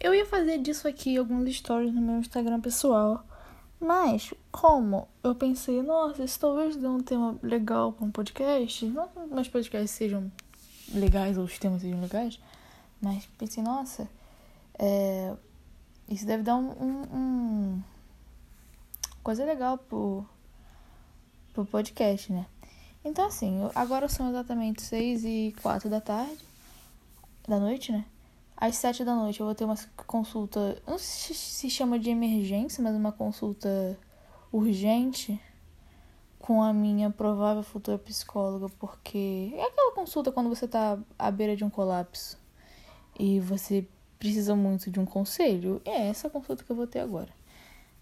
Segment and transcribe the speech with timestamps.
[0.00, 3.24] Eu ia fazer disso aqui alguns stories no meu Instagram pessoal.
[3.80, 8.86] Mas, como eu pensei, nossa, isso talvez dê um tema legal para um podcast.
[8.86, 10.30] Não que meus podcasts sejam
[10.92, 12.40] legais ou os temas sejam legais.
[13.00, 14.08] Mas pensei, nossa,
[14.78, 15.34] é,
[16.08, 17.82] isso deve dar um, um, um
[19.22, 20.24] coisa legal pro,
[21.52, 22.46] pro podcast, né?
[23.04, 26.44] Então, assim, agora são exatamente 6 e 4 da tarde,
[27.46, 28.04] da noite, né?
[28.60, 32.10] Às 7 da noite eu vou ter uma consulta, não sei se se chama de
[32.10, 33.96] emergência, mas uma consulta
[34.50, 35.40] urgente
[36.40, 41.54] com a minha provável futura psicóloga, porque é aquela consulta quando você tá à beira
[41.54, 42.36] de um colapso
[43.16, 43.86] e você
[44.18, 45.80] precisa muito de um conselho.
[45.84, 47.28] É essa consulta que eu vou ter agora,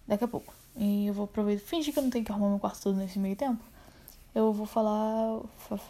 [0.06, 0.54] daqui a pouco.
[0.74, 3.18] E eu vou aproveitar, fingir que eu não tenho que arrumar meu quarto todo nesse
[3.18, 3.62] meio tempo.
[4.34, 5.38] Eu vou falar,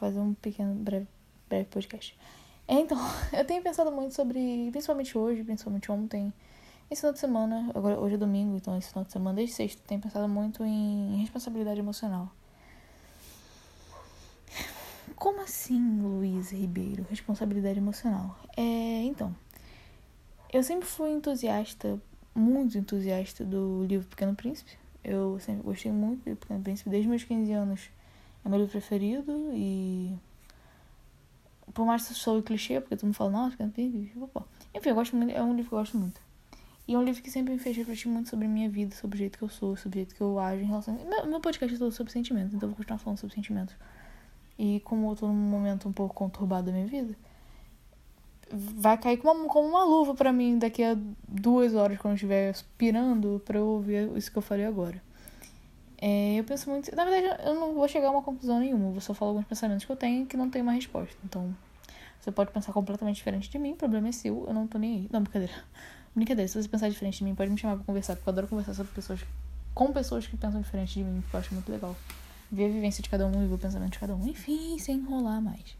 [0.01, 1.06] fazer um pequeno, breve,
[1.48, 2.19] breve podcast.
[2.69, 2.98] Então,
[3.33, 6.33] eu tenho pensado muito sobre, principalmente hoje, principalmente ontem,
[6.91, 9.83] esse final de semana, agora hoje é domingo, então esse final de semana, desde sexta,
[9.86, 12.31] tenho pensado muito em responsabilidade emocional.
[15.17, 17.06] Como assim, Luiz Ribeiro?
[17.09, 18.39] Responsabilidade emocional.
[18.56, 19.34] É, então,
[20.53, 22.00] eu sempre fui entusiasta,
[22.34, 24.78] muito entusiasta do livro Pequeno Príncipe.
[25.03, 27.91] Eu sempre gostei muito do Pequeno Príncipe, desde meus 15 anos.
[28.44, 30.14] É meu livro preferido e
[31.72, 34.11] por mais que sou clichê, porque todo mundo fala, nossa, enfim,
[34.84, 36.20] eu gosto muito, é um livro que eu gosto muito.
[36.89, 39.17] E é um livro que sempre me fez refletir muito sobre a minha vida, sobre
[39.17, 40.94] o jeito que eu sou, sobre o jeito que eu ajo em relação.
[40.94, 43.75] Meu, meu podcast é todo sobre sentimentos, então eu vou continuar falando sobre sentimentos.
[44.59, 47.14] E como eu tô num momento um pouco conturbado da minha vida,
[48.53, 52.17] vai cair como uma, como uma luva para mim daqui a duas horas, quando eu
[52.17, 55.03] estiver pirando, pra eu ouvir isso que eu falei agora.
[55.98, 56.94] É, eu penso muito.
[56.94, 59.47] Na verdade, eu não vou chegar a uma conclusão nenhuma, eu vou só falar alguns
[59.47, 61.16] pensamentos que eu tenho que não tem uma resposta.
[61.25, 61.55] Então,
[62.20, 64.94] você pode pensar completamente diferente de mim, o problema é seu, eu não tô nem
[64.97, 65.08] aí.
[65.12, 65.55] Não, brincadeira.
[66.14, 68.48] Brincadeira, se você pensar diferente de mim, pode me chamar pra conversar, porque eu adoro
[68.48, 69.20] conversar sobre pessoas
[69.75, 71.94] com pessoas que pensam diferente de mim, porque eu acho muito legal.
[72.50, 74.26] Ver a vivência de cada um e ver o pensamento de cada um.
[74.26, 75.76] Enfim, sem enrolar mais.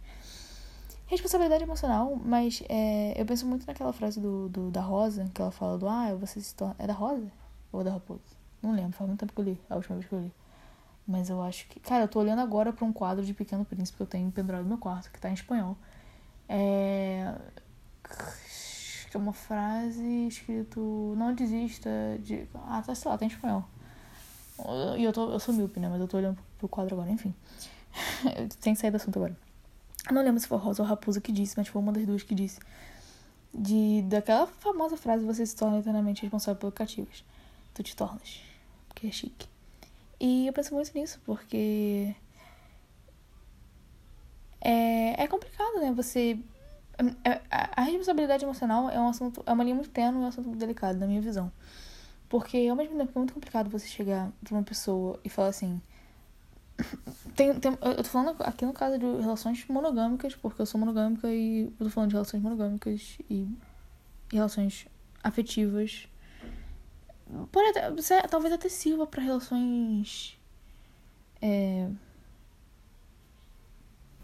[1.07, 5.51] Responsabilidade emocional, mas é, eu penso muito naquela frase do, do, da Rosa, que ela
[5.51, 6.77] fala do ah, você se torna.
[6.79, 7.33] É da Rosa?
[7.73, 8.21] Ou da Raposa?
[8.67, 10.33] Não lembro, faz muito tempo que eu li, a última vez que eu li.
[11.07, 11.79] Mas eu acho que.
[11.79, 14.63] Cara, eu tô olhando agora pra um quadro de Pequeno Príncipe que eu tenho pendurado
[14.63, 15.77] no meu quarto, que tá em espanhol.
[16.49, 17.33] É.
[19.09, 21.15] Que é uma frase escrito.
[21.17, 21.89] Não desista
[22.21, 22.49] de.
[22.67, 23.65] Ah, tá, sei lá, tá em espanhol.
[24.99, 25.89] E eu, tô, eu sou míope, né?
[25.89, 27.33] Mas eu tô olhando pro quadro agora, enfim.
[28.61, 29.37] Tem que sair do assunto agora.
[30.11, 32.35] Não lembro se foi Rosa ou Raposa que disse, mas foi uma das duas que
[32.35, 32.59] disse.
[33.55, 37.25] De, daquela famosa frase: você se torna eternamente responsável pelos cativos.
[37.73, 38.56] Tu te tornas
[38.97, 39.47] que é chique.
[40.19, 42.17] E eu penso muito nisso, porque
[44.61, 45.93] é, é complicado, né?
[45.93, 46.39] Você.
[47.25, 49.43] É, a, a responsabilidade emocional é um assunto.
[49.47, 51.53] É uma linha muito tênue, é um assunto muito delicado, na minha visão.
[52.29, 55.81] Porque ao mesmo tempo é muito complicado você chegar pra uma pessoa e falar assim.
[57.37, 61.29] Tem, tem, eu tô falando aqui no caso de relações monogâmicas, porque eu sou monogâmica
[61.29, 63.47] e eu tô falando de relações monogâmicas e
[64.33, 64.87] relações
[65.23, 66.09] afetivas
[67.71, 70.39] até, talvez até sirva para relações
[71.43, 71.89] é,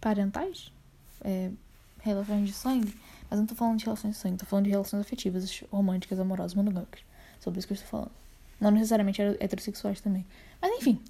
[0.00, 0.72] parentais,
[1.22, 1.50] é,
[2.00, 2.94] relações de sangue,
[3.30, 6.54] mas não tô falando de relações de sangue, tô falando de relações afetivas, românticas, amorosas,
[6.54, 7.00] monogâmicas.
[7.40, 8.12] Sobre isso que eu estou falando.
[8.60, 10.24] Não necessariamente heterossexuais também.
[10.60, 11.02] Mas enfim,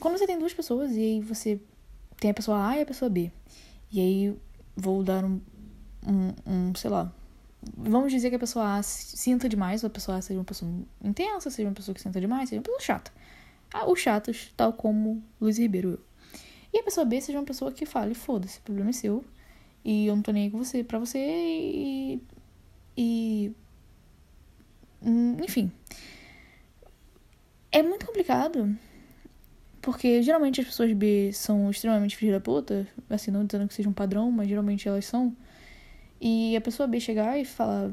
[0.00, 1.60] quando você tem duas pessoas e aí você
[2.18, 3.30] tem a pessoa A e a pessoa B,
[3.92, 4.36] e aí
[4.76, 5.40] vou dar um,
[6.06, 7.12] um, um sei lá,
[7.76, 10.70] vamos dizer que a pessoa A sinta demais, ou a pessoa A seja uma pessoa
[11.02, 13.12] intensa, seja uma pessoa que sinta demais, seja uma pessoa chata.
[13.72, 16.00] Ah, os chatos, tal como Luiz Ribeiro eu.
[16.72, 19.24] E a pessoa B seja uma pessoa que fale, foda-se, o problema é seu.
[19.84, 22.22] E eu não tô nem aí com você, pra você e.
[22.96, 23.52] E.
[25.02, 25.70] Hum, enfim.
[27.70, 28.76] É muito complicado.
[29.82, 32.88] Porque geralmente as pessoas B são extremamente filhas da puta.
[33.10, 35.36] Assim, não dizendo que seja um padrão, mas geralmente elas são.
[36.26, 37.90] E a pessoa B chegar e falar.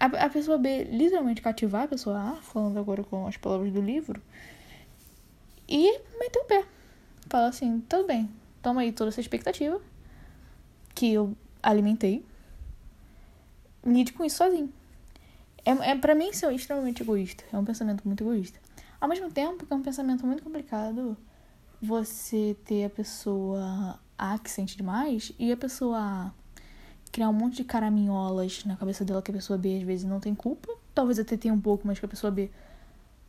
[0.00, 3.82] A, a pessoa B literalmente cativar a pessoa A, falando agora com as palavras do
[3.82, 4.22] livro,
[5.68, 6.64] e meter o pé.
[7.28, 8.30] Falar assim: tudo bem,
[8.62, 9.78] toma aí toda essa expectativa
[10.94, 12.24] que eu alimentei.
[13.84, 14.72] Lide com isso sozinho.
[15.66, 17.44] É, é, pra mim, isso é extremamente egoísta.
[17.52, 18.58] É um pensamento muito egoísta.
[18.98, 21.14] Ao mesmo tempo que é um pensamento muito complicado
[21.80, 26.34] você ter a pessoa A que sente demais e a pessoa
[27.12, 30.20] criar um monte de caraminholas na cabeça dela que a pessoa B às vezes não
[30.20, 30.72] tem culpa.
[30.94, 32.50] Talvez até tenha um pouco, mas que a pessoa B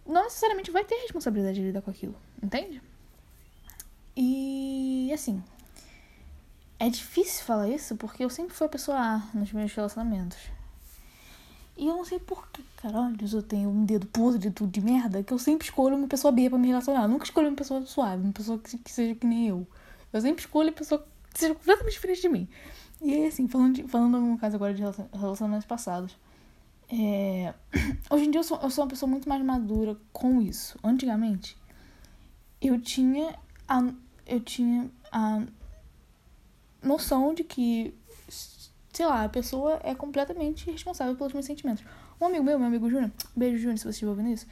[0.05, 2.81] não necessariamente vai ter responsabilidade de lidar com aquilo, entende?
[4.15, 5.41] E assim,
[6.79, 10.37] é difícil falar isso porque eu sempre fui a pessoa A nos meus relacionamentos.
[11.77, 14.81] E eu não sei por que, caralho, eu tenho um dedo podre de tudo de
[14.81, 17.03] merda, que eu sempre escolho uma pessoa B pra me relacionar.
[17.03, 19.65] Eu nunca escolho uma pessoa suave, uma pessoa que, que seja que nem eu.
[20.11, 22.47] Eu sempre escolho uma pessoa que seja completamente diferente de mim.
[23.01, 24.83] E aí, assim, falando, de, falando no caso agora de
[25.13, 26.15] relacionamentos passados.
[26.87, 27.53] É...
[28.11, 30.77] Hoje em dia eu sou, eu sou uma pessoa muito mais madura com isso.
[30.83, 31.57] Antigamente,
[32.61, 33.35] eu tinha
[33.67, 33.91] a,
[34.27, 35.43] eu tinha a
[36.83, 37.93] noção de que,
[38.93, 41.83] sei lá, a pessoa é completamente responsável pelos meus sentimentos.
[42.19, 44.45] Um amigo meu, meu amigo Júnior, beijo Júnior se você estiver ouvindo isso,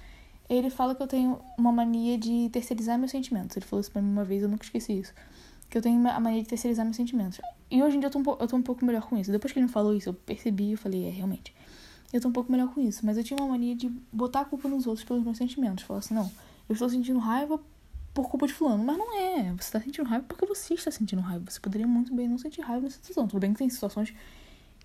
[0.50, 3.56] ele fala que eu tenho uma mania de terceirizar meus sentimentos.
[3.56, 5.13] Ele falou isso pra mim uma vez, eu nunca esqueci isso.
[5.69, 7.39] Que eu tenho a mania de terceirizar meus sentimentos.
[7.69, 9.31] E hoje em dia eu tô, um eu tô um pouco melhor com isso.
[9.31, 11.54] Depois que ele me falou isso, eu percebi e falei, é, realmente.
[12.12, 13.06] Eu tô um pouco melhor com isso.
[13.06, 15.83] Mas eu tinha uma mania de botar a culpa nos outros pelos meus sentimentos.
[15.83, 16.31] Falar assim, não,
[16.68, 17.60] eu estou sentindo raiva
[18.13, 18.83] por culpa de fulano.
[18.83, 19.54] Mas não é.
[19.54, 21.45] Você tá sentindo raiva porque você está sentindo raiva.
[21.48, 23.27] Você poderia muito bem não sentir raiva nessa situação.
[23.27, 24.13] Tudo bem que tem situações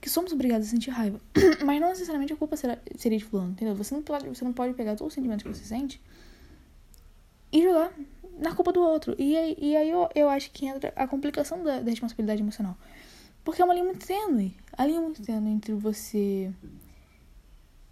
[0.04, 1.18] que somos obrigados a sentir raiva.
[1.64, 3.74] Mas não necessariamente a culpa será, seria de fulano, entendeu?
[3.74, 5.98] Você não pode, você não pode pegar todos os sentimentos que você sente
[7.54, 7.92] e jogar
[8.36, 9.14] na culpa do outro.
[9.16, 12.76] E aí, e aí eu, eu acho que entra a complicação da, da responsabilidade emocional.
[13.44, 14.56] Porque é uma linha muito tênue.
[14.76, 16.52] A linha muito tênue entre você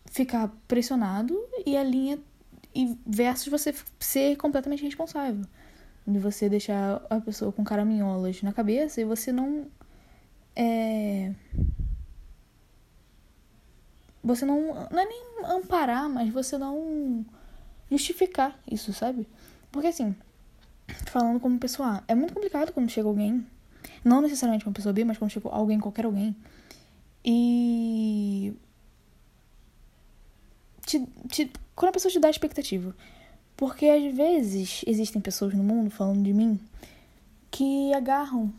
[0.06, 2.18] ficar pressionado e a linha
[2.74, 5.46] e versus você ser completamente responsável.
[6.04, 9.68] De você deixar a pessoa com caraminholas na cabeça e você não
[10.56, 11.32] é
[14.24, 17.24] você não não é nem amparar, mas você não
[17.88, 19.28] justificar isso, sabe?
[19.72, 20.14] Porque assim,
[21.06, 23.44] falando como pessoa é muito complicado quando chega alguém,
[24.04, 26.36] não necessariamente uma pessoa B, mas quando chega alguém, qualquer alguém,
[27.24, 28.52] e.
[30.84, 32.94] Te, te, quando a pessoa te dá expectativa.
[33.56, 36.58] Porque às vezes existem pessoas no mundo, falando de mim,
[37.50, 38.52] que agarram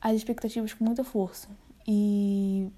[0.00, 1.48] as expectativas com muita força
[1.88, 2.68] e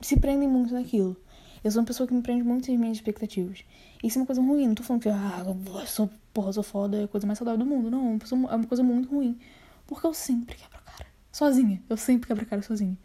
[0.00, 1.16] se prendem muito naquilo.
[1.62, 3.64] Eu sou uma pessoa que me prende muito nas minhas expectativas.
[4.02, 4.66] Isso é uma coisa ruim.
[4.66, 7.38] Não tô falando que, ah, eu sou, porra, eu sou foda, é a coisa mais
[7.38, 7.90] saudável do mundo.
[7.90, 8.18] Não,
[8.50, 9.38] é uma coisa muito ruim.
[9.86, 11.06] Porque eu sempre quebro a cara.
[11.32, 11.82] Sozinha.
[11.88, 12.98] Eu sempre quebro a cara sozinha.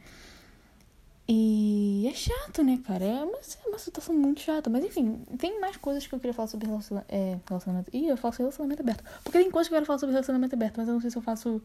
[1.31, 3.05] E é chato, né, cara?
[3.05, 4.67] É uma, é uma situação muito chata.
[4.67, 6.67] Mas enfim, tem mais coisas que eu queria falar sobre.
[7.07, 7.95] É, relacionamento.
[7.95, 9.03] Ih, eu faço relacionamento aberto.
[9.23, 11.17] Porque tem coisas que eu quero falar sobre relacionamento aberto, mas eu não sei se
[11.17, 11.61] eu faço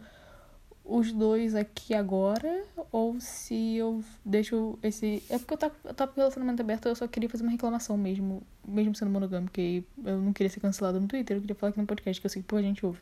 [0.85, 5.23] os dois aqui agora ou se eu deixo esse.
[5.31, 7.97] É porque eu tava, eu tava com relacionamento aberto, eu só queria fazer uma reclamação
[7.97, 11.71] mesmo, mesmo sendo monogâmico, porque eu não queria ser cancelado no Twitter, eu queria falar
[11.71, 13.01] aqui no podcast, que eu sei que pô, a gente ouve.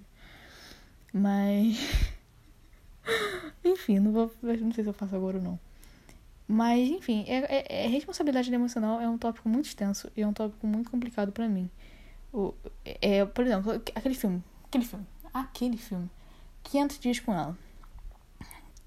[1.13, 1.77] Mas.
[3.65, 4.33] enfim, não vou.
[4.41, 5.59] Não sei se eu faço agora ou não.
[6.47, 10.33] Mas, enfim, é, é, é responsabilidade emocional é um tópico muito extenso e é um
[10.33, 11.71] tópico muito complicado para mim.
[12.33, 12.55] O,
[12.85, 14.43] é, por exemplo, aquele filme.
[14.65, 15.07] Aquele filme.
[15.33, 16.11] Aquele filme.
[16.65, 17.57] 500 dias com ela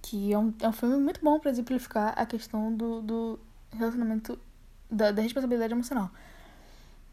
[0.06, 3.40] que é um, é um filme muito bom para exemplificar a questão do, do
[3.74, 4.38] relacionamento,
[4.90, 6.12] da, da responsabilidade emocional.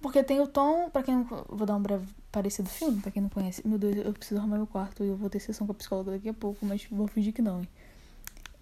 [0.03, 1.25] Porque tem o tom, para quem não.
[1.49, 3.67] Vou dar um breve parecido do filme, pra quem não conhece.
[3.67, 6.11] Meu Deus, eu preciso arrumar meu quarto e eu vou ter sessão com a psicóloga
[6.11, 7.69] daqui a pouco, mas vou fingir que não, hein?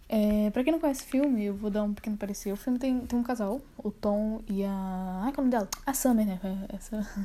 [0.09, 2.53] É, pra quem não conhece o filme, eu vou dar um pequeno parecer.
[2.53, 5.23] O filme tem, tem um casal, o Tom e a.
[5.25, 5.69] Ai, qual é o nome dela?
[5.87, 6.41] A Summer, né?
[6.45, 7.07] É, essa.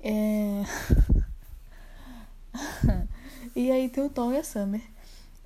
[0.00, 0.62] É.
[3.56, 4.80] e aí tem o Tom e a Summer.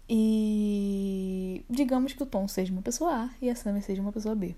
[0.08, 4.34] E digamos que o Tom seja uma pessoa A e a Summer seja uma pessoa
[4.34, 4.54] B.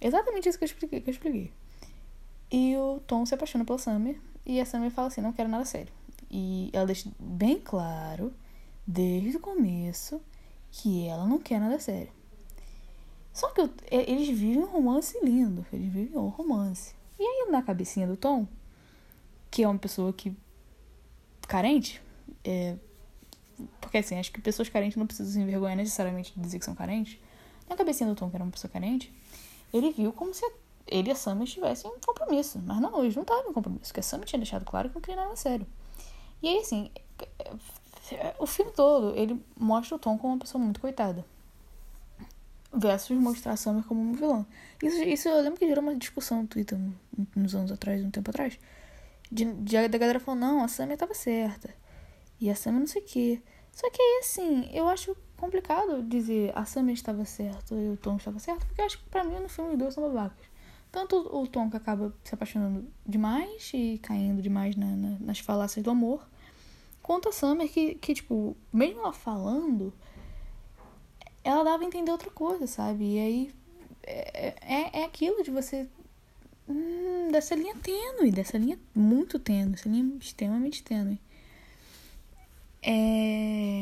[0.00, 1.00] Exatamente isso que eu expliquei.
[1.00, 1.52] Que eu expliquei.
[2.50, 5.64] E o Tom se apaixona pela Summer e a Summer fala assim: não quero nada
[5.64, 5.92] sério.
[6.30, 8.32] E ela deixa bem claro,
[8.86, 10.20] desde o começo,
[10.70, 12.12] que ela não quer nada sério.
[13.32, 16.94] Só que eles vivem um romance lindo, eles vivem um romance.
[17.18, 18.46] E aí, na cabecinha do Tom,
[19.50, 20.34] que é uma pessoa que.
[21.46, 22.02] carente,
[22.44, 22.76] é,
[23.80, 26.74] porque assim, acho que pessoas carentes não precisam se envergonhar necessariamente de dizer que são
[26.74, 27.18] carentes.
[27.68, 29.12] Na cabecinha do Tom, que era uma pessoa carente,
[29.72, 30.44] ele viu como se
[30.86, 32.60] ele e a Sam estivessem em compromisso.
[32.64, 35.02] Mas não, eles não estavam em compromisso, porque a Sam tinha deixado claro que não
[35.02, 35.66] queria nada sério.
[36.42, 36.90] E aí, assim,
[38.38, 41.24] o filme todo, ele mostra o Tom como uma pessoa muito coitada.
[42.74, 44.46] Versus mostrar a Summer como uma vilã.
[44.82, 46.78] Isso, isso eu lembro que gerou uma discussão no Twitter
[47.36, 48.58] uns anos atrás, um tempo atrás.
[49.30, 51.74] De, de, da galera falando, não, a Summer estava certa.
[52.42, 53.40] E a Summer não sei o quê.
[53.70, 58.16] Só que aí, assim, eu acho complicado dizer a Summer estava certa e o Tom
[58.16, 60.44] estava certo, porque eu acho que pra mim no filme os dois são babacas.
[60.90, 65.84] Tanto o Tom que acaba se apaixonando demais e caindo demais na, na, nas falácias
[65.84, 66.28] do amor,
[67.00, 69.94] quanto a Summer que, que, tipo, mesmo ela falando,
[71.44, 73.04] ela dava a entender outra coisa, sabe?
[73.04, 73.54] E aí
[74.02, 75.88] é, é, é aquilo de você.
[76.68, 81.20] Hum, dessa linha tênue, dessa linha muito tênue, essa linha extremamente tênue.
[82.82, 83.78] É.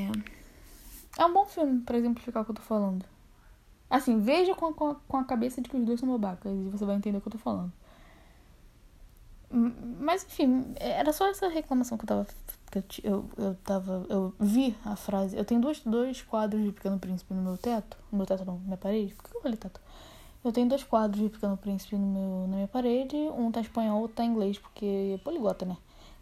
[1.19, 3.05] É um bom filme para exemplificar o que eu tô falando.
[3.89, 6.85] Assim, veja com a, com a, cabeça de que os dois são babacas e você
[6.85, 7.73] vai entender o que eu tô falando.
[9.51, 12.27] Mas enfim, era só essa reclamação que eu tava.
[12.71, 14.07] Que eu, eu, tava.
[14.09, 15.37] Eu vi a frase.
[15.37, 17.99] Eu tenho dois, dois quadros de Pequeno Príncipe no meu teto.
[18.13, 19.13] No meu teto não, na minha parede.
[19.15, 19.81] Por que eu falei teto?
[20.45, 23.17] Eu tenho dois quadros de Pequeno Príncipe no meu, na minha parede.
[23.17, 25.77] Um tá em espanhol, outro tá em inglês, porque é poliglota, né?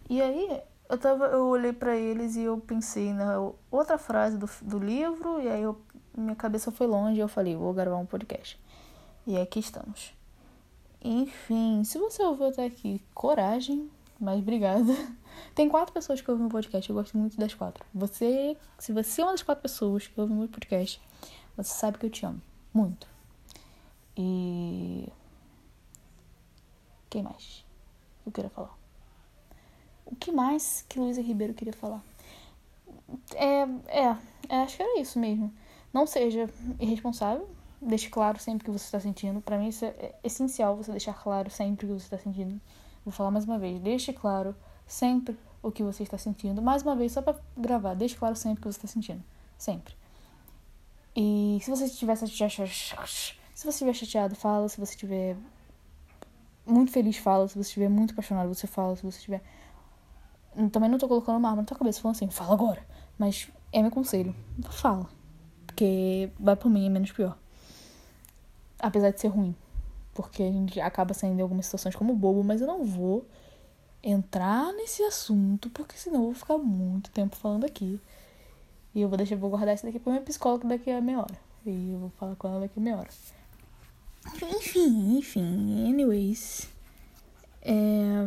[0.08, 1.26] E aí eu tava.
[1.26, 5.62] Eu olhei para eles e eu pensei na outra frase do, do livro, e aí
[5.62, 5.80] eu,
[6.16, 8.60] minha cabeça foi longe e eu falei, vou gravar um podcast.
[9.26, 10.14] E aqui estamos.
[11.02, 14.92] Enfim, se você ouviu até aqui, coragem, mas obrigada.
[15.54, 17.84] Tem quatro pessoas que ouvem o podcast, eu gosto muito das quatro.
[17.94, 21.00] Você, se você é uma das quatro pessoas que ouvem o meu podcast,
[21.56, 22.40] você sabe que eu te amo.
[22.72, 23.06] Muito.
[24.16, 25.08] E.
[27.08, 27.64] Quem mais?
[28.26, 28.77] Eu queria falar.
[30.10, 32.02] O que mais que Luísa Ribeiro queria falar?
[33.34, 34.16] É, é,
[34.48, 35.52] é, acho que era isso mesmo.
[35.92, 36.48] Não seja
[36.80, 37.48] irresponsável,
[37.80, 39.40] Deixe claro sempre o que você está sentindo.
[39.40, 42.60] Para mim, isso é essencial você deixar claro sempre o que você está sentindo.
[43.04, 43.80] Vou falar mais uma vez.
[43.80, 46.60] Deixe claro sempre o que você está sentindo.
[46.60, 47.94] Mais uma vez, só para gravar.
[47.94, 49.22] Deixe claro sempre o que você está sentindo.
[49.56, 49.94] Sempre.
[51.14, 54.68] E se você estiver se você estiver chateado, fala.
[54.68, 55.36] Se você estiver
[56.66, 57.46] muito feliz, fala.
[57.46, 58.96] Se você estiver muito apaixonado, você fala.
[58.96, 59.42] Se você estiver.
[60.72, 62.82] Também não tô colocando uma arma na tua cabeça falando assim, fala agora.
[63.18, 64.34] Mas é meu conselho.
[64.70, 65.06] Fala.
[65.66, 67.36] Porque vai por mim, é menos pior
[68.78, 69.54] apesar de ser ruim.
[70.14, 73.26] Porque a gente acaba saindo em algumas situações como bobo, mas eu não vou
[74.02, 78.00] entrar nesse assunto, porque senão eu vou ficar muito tempo falando aqui.
[78.94, 81.38] E eu vou deixar, vou guardar isso daqui pra minha psicóloga daqui a meia hora.
[81.66, 83.08] E eu vou falar com ela daqui a meia hora.
[84.56, 86.68] Enfim, enfim, anyways.
[87.62, 88.26] É...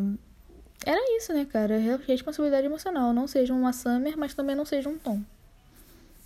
[0.85, 1.77] Era isso, né, cara?
[2.07, 3.13] Responsabilidade emocional.
[3.13, 5.21] Não seja uma Summer, mas também não seja um Tom.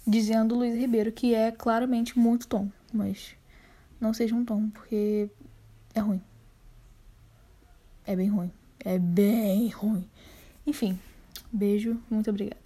[0.08, 3.36] Dizendo Luiz Ribeiro, que é claramente muito Tom, mas
[4.00, 5.30] não seja um tom, porque
[5.94, 6.22] é ruim.
[8.06, 8.52] É bem ruim.
[8.80, 10.08] É bem ruim.
[10.68, 11.00] Enfim,
[11.52, 12.65] beijo, muito obrigada.